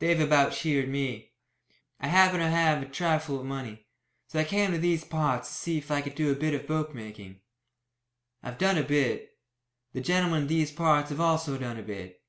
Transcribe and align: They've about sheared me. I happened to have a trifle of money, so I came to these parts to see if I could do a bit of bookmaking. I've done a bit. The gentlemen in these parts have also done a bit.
They've 0.00 0.18
about 0.18 0.52
sheared 0.52 0.88
me. 0.88 1.30
I 2.00 2.08
happened 2.08 2.40
to 2.40 2.48
have 2.48 2.82
a 2.82 2.86
trifle 2.86 3.38
of 3.38 3.46
money, 3.46 3.86
so 4.26 4.40
I 4.40 4.44
came 4.44 4.72
to 4.72 4.78
these 4.78 5.04
parts 5.04 5.46
to 5.48 5.54
see 5.54 5.78
if 5.78 5.92
I 5.92 6.00
could 6.02 6.16
do 6.16 6.32
a 6.32 6.34
bit 6.34 6.54
of 6.54 6.66
bookmaking. 6.66 7.40
I've 8.42 8.58
done 8.58 8.78
a 8.78 8.82
bit. 8.82 9.38
The 9.92 10.00
gentlemen 10.00 10.42
in 10.42 10.48
these 10.48 10.72
parts 10.72 11.10
have 11.10 11.20
also 11.20 11.56
done 11.56 11.78
a 11.78 11.84
bit. 11.84 12.20